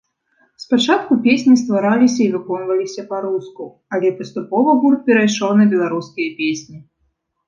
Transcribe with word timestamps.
Спачатку 0.61 1.11
песні 1.25 1.55
ствараліся 1.63 2.19
і 2.23 2.29
выконваліся 2.35 3.01
па-руску, 3.11 3.67
але 3.97 4.11
паступова 4.21 4.75
гурт 4.81 5.05
перайшоў 5.11 5.51
на 5.61 5.69
беларускія 5.75 6.29
песні. 6.41 6.77